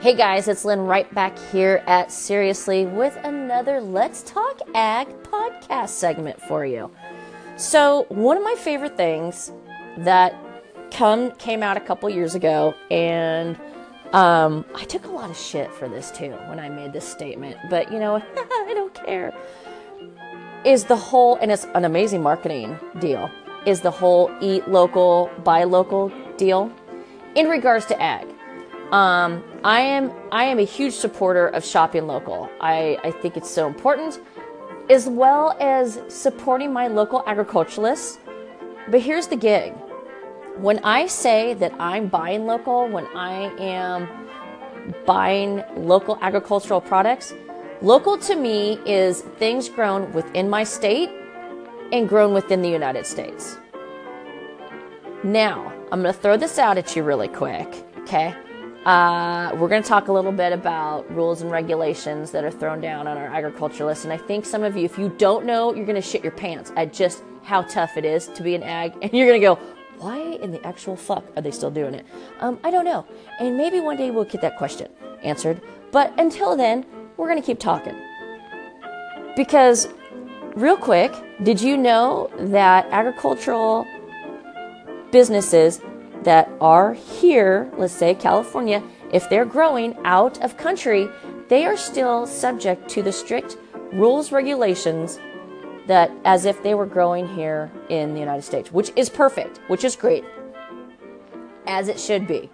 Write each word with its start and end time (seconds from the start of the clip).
Hey 0.00 0.14
guys, 0.14 0.46
it's 0.46 0.64
Lynn 0.64 0.82
right 0.82 1.12
back 1.12 1.36
here 1.50 1.82
at 1.88 2.12
Seriously 2.12 2.86
with 2.86 3.16
another 3.24 3.80
Let's 3.80 4.22
Talk 4.22 4.60
Ag 4.72 5.08
podcast 5.24 5.88
segment 5.88 6.40
for 6.40 6.64
you. 6.64 6.88
So, 7.56 8.06
one 8.08 8.36
of 8.36 8.44
my 8.44 8.54
favorite 8.54 8.96
things 8.96 9.50
that 9.96 10.36
come 10.92 11.32
came 11.32 11.64
out 11.64 11.76
a 11.76 11.80
couple 11.80 12.08
years 12.10 12.36
ago, 12.36 12.76
and 12.92 13.58
um, 14.12 14.64
I 14.72 14.84
took 14.84 15.06
a 15.06 15.10
lot 15.10 15.30
of 15.30 15.36
shit 15.36 15.72
for 15.72 15.88
this 15.88 16.12
too 16.12 16.30
when 16.46 16.60
I 16.60 16.68
made 16.68 16.92
this 16.92 17.04
statement, 17.04 17.56
but 17.68 17.90
you 17.92 17.98
know, 17.98 18.22
I 18.36 18.72
don't 18.74 18.94
care. 18.94 19.34
Is 20.64 20.84
the 20.84 20.94
whole, 20.94 21.38
and 21.42 21.50
it's 21.50 21.66
an 21.74 21.84
amazing 21.84 22.22
marketing 22.22 22.78
deal, 23.00 23.28
is 23.66 23.80
the 23.80 23.90
whole 23.90 24.30
eat 24.40 24.68
local, 24.68 25.28
buy 25.42 25.64
local 25.64 26.12
deal 26.36 26.70
in 27.34 27.48
regards 27.48 27.84
to 27.86 28.00
ag. 28.00 28.27
Um, 28.92 29.44
I 29.64 29.80
am 29.80 30.12
I 30.32 30.44
am 30.44 30.58
a 30.58 30.64
huge 30.64 30.94
supporter 30.94 31.48
of 31.48 31.62
shopping 31.62 32.06
local. 32.06 32.48
I, 32.60 32.98
I 33.04 33.10
think 33.10 33.36
it's 33.36 33.50
so 33.50 33.66
important, 33.66 34.18
as 34.88 35.06
well 35.06 35.54
as 35.60 36.00
supporting 36.08 36.72
my 36.72 36.88
local 36.88 37.22
agriculturalists. 37.26 38.18
But 38.90 39.00
here's 39.02 39.26
the 39.26 39.36
gig. 39.36 39.74
When 40.56 40.78
I 40.84 41.06
say 41.06 41.52
that 41.54 41.72
I'm 41.78 42.08
buying 42.08 42.46
local, 42.46 42.88
when 42.88 43.06
I 43.14 43.54
am 43.60 44.08
buying 45.04 45.62
local 45.76 46.18
agricultural 46.22 46.80
products, 46.80 47.34
local 47.82 48.16
to 48.18 48.36
me 48.36 48.80
is 48.86 49.20
things 49.20 49.68
grown 49.68 50.10
within 50.12 50.48
my 50.48 50.64
state 50.64 51.10
and 51.92 52.08
grown 52.08 52.32
within 52.32 52.62
the 52.62 52.70
United 52.70 53.06
States. 53.06 53.58
Now, 55.22 55.72
I'm 55.92 56.00
going 56.00 56.14
to 56.14 56.18
throw 56.18 56.38
this 56.38 56.58
out 56.58 56.78
at 56.78 56.96
you 56.96 57.02
really 57.02 57.28
quick, 57.28 57.68
okay? 57.98 58.34
Uh, 58.84 59.50
we're 59.56 59.68
going 59.68 59.82
to 59.82 59.88
talk 59.88 60.08
a 60.08 60.12
little 60.12 60.32
bit 60.32 60.52
about 60.52 61.10
rules 61.14 61.42
and 61.42 61.50
regulations 61.50 62.30
that 62.30 62.44
are 62.44 62.50
thrown 62.50 62.80
down 62.80 63.06
on 63.06 63.16
our 63.18 63.26
agriculturalists. 63.26 64.04
And 64.04 64.12
I 64.12 64.16
think 64.16 64.46
some 64.46 64.62
of 64.62 64.76
you, 64.76 64.84
if 64.84 64.96
you 64.96 65.08
don't 65.18 65.44
know, 65.44 65.74
you're 65.74 65.84
going 65.84 66.00
to 66.00 66.02
shit 66.02 66.22
your 66.22 66.32
pants 66.32 66.72
at 66.76 66.92
just 66.92 67.22
how 67.42 67.62
tough 67.62 67.96
it 67.96 68.04
is 68.04 68.28
to 68.28 68.42
be 68.42 68.54
an 68.54 68.62
ag. 68.62 68.94
And 69.02 69.12
you're 69.12 69.26
going 69.26 69.40
to 69.40 69.44
go, 69.44 69.58
why 69.98 70.18
in 70.18 70.52
the 70.52 70.64
actual 70.64 70.96
fuck 70.96 71.24
are 71.36 71.42
they 71.42 71.50
still 71.50 71.70
doing 71.70 71.94
it? 71.94 72.06
Um, 72.40 72.58
I 72.62 72.70
don't 72.70 72.84
know. 72.84 73.04
And 73.40 73.56
maybe 73.56 73.80
one 73.80 73.96
day 73.96 74.10
we'll 74.10 74.24
get 74.24 74.40
that 74.42 74.56
question 74.56 74.88
answered. 75.22 75.60
But 75.90 76.18
until 76.18 76.56
then, 76.56 76.86
we're 77.16 77.28
going 77.28 77.40
to 77.40 77.46
keep 77.46 77.58
talking. 77.58 78.00
Because, 79.34 79.88
real 80.54 80.76
quick, 80.76 81.12
did 81.42 81.60
you 81.60 81.76
know 81.76 82.30
that 82.38 82.86
agricultural 82.90 83.86
businesses 85.10 85.80
that 86.22 86.50
are 86.60 86.94
here, 86.94 87.70
let's 87.76 87.92
say 87.92 88.14
California, 88.14 88.82
if 89.12 89.28
they're 89.28 89.44
growing 89.44 89.96
out 90.04 90.42
of 90.42 90.56
country, 90.56 91.08
they 91.48 91.64
are 91.64 91.76
still 91.76 92.26
subject 92.26 92.88
to 92.90 93.02
the 93.02 93.12
strict 93.12 93.56
rules, 93.92 94.32
regulations 94.32 95.18
that 95.86 96.10
as 96.24 96.44
if 96.44 96.62
they 96.62 96.74
were 96.74 96.86
growing 96.86 97.26
here 97.26 97.70
in 97.88 98.12
the 98.12 98.20
United 98.20 98.42
States, 98.42 98.70
which 98.70 98.92
is 98.96 99.08
perfect, 99.08 99.58
which 99.68 99.84
is 99.84 99.96
great, 99.96 100.24
as 101.66 101.88
it 101.88 101.98
should 101.98 102.26
be. 102.26 102.50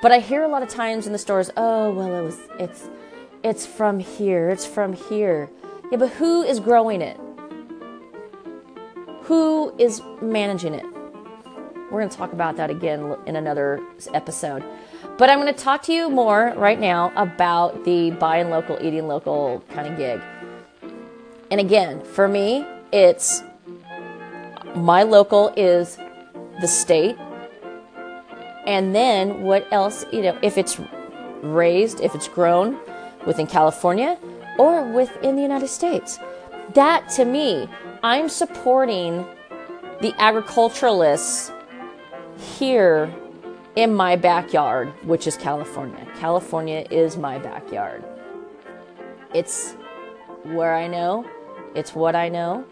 But 0.00 0.12
I 0.12 0.20
hear 0.20 0.44
a 0.44 0.48
lot 0.48 0.62
of 0.62 0.68
times 0.68 1.06
in 1.08 1.12
the 1.12 1.18
stores, 1.18 1.50
oh, 1.56 1.92
well, 1.92 2.14
it 2.14 2.22
was, 2.22 2.38
it's, 2.60 2.88
it's 3.42 3.66
from 3.66 3.98
here, 3.98 4.48
it's 4.50 4.64
from 4.64 4.92
here. 4.92 5.50
Yeah, 5.90 5.98
but 5.98 6.10
who 6.10 6.42
is 6.42 6.60
growing 6.60 7.02
it? 7.02 7.18
Who 9.22 9.74
is 9.78 10.00
managing 10.22 10.74
it? 10.74 10.84
We're 11.90 12.00
going 12.00 12.10
to 12.10 12.16
talk 12.16 12.32
about 12.32 12.56
that 12.56 12.70
again 12.70 13.16
in 13.26 13.36
another 13.36 13.80
episode. 14.12 14.62
But 15.16 15.30
I'm 15.30 15.40
going 15.40 15.52
to 15.52 15.58
talk 15.58 15.82
to 15.84 15.92
you 15.92 16.10
more 16.10 16.52
right 16.56 16.78
now 16.78 17.12
about 17.16 17.84
the 17.84 18.10
buying 18.12 18.50
local, 18.50 18.78
eating 18.80 19.08
local 19.08 19.64
kind 19.70 19.88
of 19.88 19.96
gig. 19.96 20.20
And 21.50 21.60
again, 21.60 22.02
for 22.02 22.28
me, 22.28 22.66
it's 22.92 23.42
my 24.74 25.02
local 25.02 25.52
is 25.56 25.98
the 26.60 26.68
state. 26.68 27.16
And 28.66 28.94
then 28.94 29.42
what 29.42 29.66
else, 29.72 30.04
you 30.12 30.22
know, 30.22 30.38
if 30.42 30.58
it's 30.58 30.78
raised, 31.42 32.00
if 32.00 32.14
it's 32.14 32.28
grown 32.28 32.78
within 33.26 33.46
California 33.46 34.18
or 34.58 34.84
within 34.84 35.36
the 35.36 35.42
United 35.42 35.68
States. 35.68 36.18
That 36.74 37.08
to 37.10 37.24
me, 37.24 37.68
I'm 38.02 38.28
supporting 38.28 39.26
the 40.00 40.14
agriculturalists 40.18 41.50
here 42.38 43.12
in 43.76 43.94
my 43.94 44.16
backyard, 44.16 44.88
which 45.04 45.26
is 45.26 45.36
California. 45.36 46.06
California 46.18 46.86
is 46.90 47.16
my 47.16 47.38
backyard. 47.38 48.04
It's 49.34 49.74
where 50.44 50.74
I 50.74 50.86
know, 50.86 51.26
it's 51.74 51.94
what 51.94 52.16
I 52.16 52.28
know. 52.28 52.64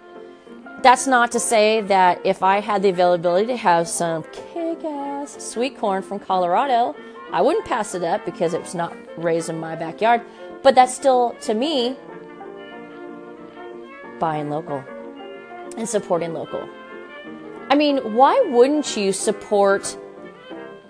That's 0.83 1.07
not 1.07 1.33
to 1.33 1.41
say 1.41 1.81
that 1.83 2.25
if 2.25 2.43
I 2.43 2.61
had 2.61 2.83
the 2.83 2.91
availability 2.91 3.47
to 3.49 3.57
have 3.57 3.89
some 3.89 4.25
kick 4.33 4.85
ass 4.85 5.37
sweet 5.43 5.79
corn 5.79 6.03
from 6.03 6.19
Colorado, 6.19 6.95
I 7.33 7.43
wouldn't 7.43 7.65
pass 7.65 7.95
it 7.95 8.03
up 8.03 8.25
because 8.25 8.55
it's 8.55 8.75
not 8.75 8.97
raised 9.17 9.49
in 9.49 9.59
my 9.59 9.75
backyard. 9.75 10.23
But 10.63 10.75
that's 10.75 10.95
still, 10.95 11.35
to 11.43 11.55
me, 11.55 11.97
buying 14.19 14.51
local 14.51 14.85
and 15.77 15.89
supporting 15.89 16.33
local. 16.33 16.69
I 17.69 17.75
mean, 17.75 17.99
why 18.15 18.41
wouldn't 18.49 18.97
you 18.97 19.13
support 19.13 19.97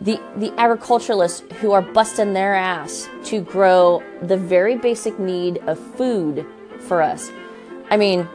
the 0.00 0.20
the 0.36 0.52
agriculturalists 0.58 1.42
who 1.60 1.72
are 1.72 1.82
busting 1.82 2.34
their 2.34 2.54
ass 2.54 3.08
to 3.24 3.40
grow 3.40 4.02
the 4.22 4.36
very 4.36 4.76
basic 4.76 5.18
need 5.18 5.58
of 5.66 5.78
food 5.96 6.46
for 6.80 7.00
us? 7.00 7.30
I 7.90 7.96
mean, 7.96 8.28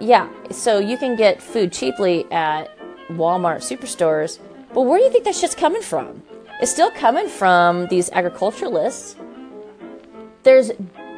yeah, 0.00 0.28
so 0.50 0.78
you 0.78 0.96
can 0.96 1.14
get 1.16 1.42
food 1.42 1.72
cheaply 1.72 2.30
at 2.32 2.76
Walmart 3.10 3.58
superstores, 3.58 4.38
but 4.72 4.82
where 4.82 4.98
do 4.98 5.04
you 5.04 5.10
think 5.10 5.24
that 5.24 5.34
shit's 5.34 5.54
coming 5.54 5.82
from? 5.82 6.22
It's 6.60 6.72
still 6.72 6.90
coming 6.90 7.28
from 7.28 7.86
these 7.88 8.08
agriculturalists. 8.10 9.16
There's 10.42 10.72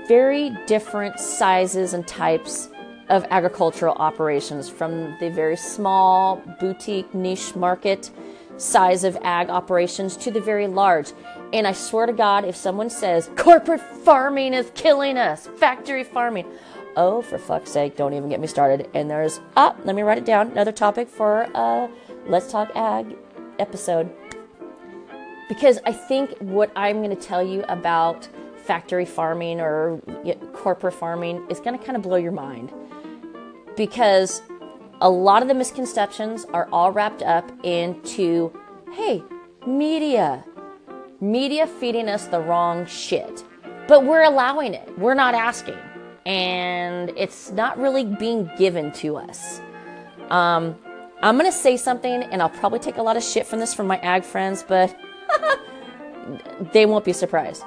very 0.08 0.50
different 0.66 1.18
sizes 1.20 1.94
and 1.94 2.06
types 2.06 2.68
of 3.08 3.24
agricultural 3.30 3.94
operations 3.96 4.68
from 4.68 5.16
the 5.20 5.30
very 5.30 5.56
small 5.56 6.36
boutique 6.60 7.12
niche 7.14 7.54
market 7.54 8.10
size 8.56 9.04
of 9.04 9.16
ag 9.22 9.50
operations 9.50 10.16
to 10.16 10.30
the 10.30 10.40
very 10.40 10.66
large. 10.66 11.12
And 11.52 11.66
I 11.66 11.72
swear 11.72 12.06
to 12.06 12.12
God, 12.12 12.44
if 12.44 12.56
someone 12.56 12.90
says 12.90 13.30
corporate 13.36 13.80
farming 13.80 14.54
is 14.54 14.70
killing 14.74 15.18
us, 15.18 15.48
factory 15.56 16.04
farming, 16.04 16.46
oh, 16.96 17.22
for 17.22 17.38
fuck's 17.38 17.70
sake, 17.70 17.96
don't 17.96 18.14
even 18.14 18.28
get 18.28 18.40
me 18.40 18.46
started. 18.46 18.88
And 18.94 19.10
there's, 19.10 19.40
ah, 19.56 19.74
let 19.84 19.94
me 19.94 20.02
write 20.02 20.18
it 20.18 20.24
down, 20.24 20.50
another 20.52 20.72
topic 20.72 21.08
for 21.08 21.42
a 21.54 21.90
Let's 22.26 22.50
Talk 22.50 22.70
Ag 22.74 23.16
episode. 23.58 24.10
Because 25.48 25.78
I 25.84 25.92
think 25.92 26.36
what 26.38 26.70
I'm 26.74 27.02
going 27.02 27.14
to 27.14 27.22
tell 27.22 27.42
you 27.42 27.64
about 27.68 28.28
factory 28.56 29.04
farming 29.04 29.60
or 29.60 30.00
corporate 30.54 30.94
farming 30.94 31.44
is 31.50 31.60
going 31.60 31.78
to 31.78 31.84
kind 31.84 31.96
of 31.96 32.02
blow 32.02 32.16
your 32.16 32.32
mind 32.32 32.72
because 33.76 34.42
a 35.00 35.08
lot 35.08 35.42
of 35.42 35.48
the 35.48 35.54
misconceptions 35.54 36.46
are 36.52 36.68
all 36.72 36.92
wrapped 36.92 37.22
up 37.22 37.50
into 37.64 38.52
hey, 38.92 39.22
media. 39.66 40.44
Media 41.20 41.66
feeding 41.66 42.08
us 42.08 42.26
the 42.26 42.40
wrong 42.40 42.86
shit. 42.86 43.44
But 43.88 44.04
we're 44.04 44.22
allowing 44.22 44.74
it, 44.74 44.98
we're 44.98 45.14
not 45.14 45.34
asking. 45.34 45.78
And 46.26 47.12
it's 47.16 47.50
not 47.50 47.78
really 47.78 48.04
being 48.04 48.50
given 48.56 48.92
to 48.92 49.16
us. 49.16 49.60
Um, 50.30 50.74
I'm 51.22 51.36
going 51.36 51.50
to 51.50 51.56
say 51.56 51.76
something, 51.76 52.22
and 52.22 52.40
I'll 52.40 52.48
probably 52.48 52.78
take 52.78 52.96
a 52.96 53.02
lot 53.02 53.16
of 53.16 53.22
shit 53.22 53.46
from 53.46 53.60
this 53.60 53.74
from 53.74 53.86
my 53.86 53.98
ag 53.98 54.24
friends, 54.24 54.64
but 54.66 54.94
they 56.72 56.86
won't 56.86 57.04
be 57.04 57.12
surprised. 57.12 57.62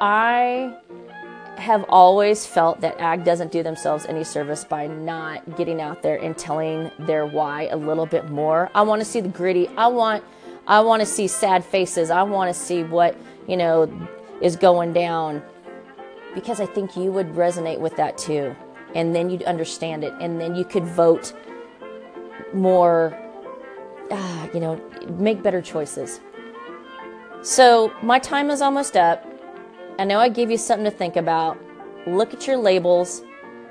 I 0.00 0.76
have 1.58 1.84
always 1.88 2.46
felt 2.46 2.80
that 2.80 2.98
ag 3.00 3.24
doesn't 3.24 3.52
do 3.52 3.62
themselves 3.62 4.06
any 4.06 4.24
service 4.24 4.64
by 4.64 4.86
not 4.86 5.56
getting 5.56 5.80
out 5.80 6.02
there 6.02 6.16
and 6.16 6.36
telling 6.36 6.90
their 7.00 7.26
why 7.26 7.66
a 7.68 7.76
little 7.76 8.06
bit 8.06 8.30
more. 8.30 8.70
I 8.74 8.82
want 8.82 9.00
to 9.00 9.04
see 9.04 9.20
the 9.20 9.28
gritty. 9.28 9.68
I 9.76 9.88
want 9.88 10.24
I 10.66 10.80
want 10.80 11.00
to 11.00 11.06
see 11.06 11.28
sad 11.28 11.64
faces. 11.64 12.10
I 12.10 12.22
want 12.22 12.54
to 12.54 12.60
see 12.60 12.82
what, 12.82 13.16
you 13.46 13.56
know, 13.56 13.90
is 14.40 14.56
going 14.56 14.92
down 14.92 15.42
because 16.34 16.60
I 16.60 16.66
think 16.66 16.96
you 16.96 17.10
would 17.10 17.28
resonate 17.34 17.78
with 17.78 17.96
that 17.96 18.18
too. 18.18 18.54
And 18.94 19.14
then 19.14 19.30
you'd 19.30 19.42
understand 19.44 20.04
it 20.04 20.12
and 20.20 20.40
then 20.40 20.54
you 20.54 20.64
could 20.64 20.84
vote 20.84 21.32
more 22.52 23.18
uh, 24.10 24.48
you 24.54 24.60
know, 24.60 24.80
make 25.18 25.42
better 25.42 25.60
choices. 25.60 26.20
So, 27.42 27.92
my 28.02 28.18
time 28.18 28.50
is 28.50 28.60
almost 28.60 28.96
up. 28.96 29.24
I 29.98 30.04
know 30.04 30.20
I 30.20 30.28
gave 30.28 30.50
you 30.50 30.58
something 30.58 30.84
to 30.84 30.96
think 30.96 31.16
about. 31.16 31.58
Look 32.06 32.32
at 32.32 32.46
your 32.46 32.56
labels, 32.56 33.22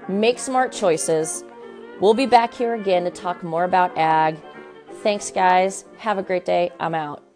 make 0.08 0.40
smart 0.40 0.72
choices. 0.74 1.44
We'll 2.02 2.14
be 2.14 2.26
back 2.26 2.54
here 2.54 2.76
again 2.76 3.06
to 3.06 3.12
talk 3.12 3.44
more 3.44 3.64
about 3.64 3.98
ag. 3.98 4.38
Thanks, 5.04 5.32
guys. 5.32 5.86
Have 5.98 6.18
a 6.18 6.24
great 6.24 6.46
day. 6.46 6.72
I'm 6.80 6.94
out. 6.94 7.27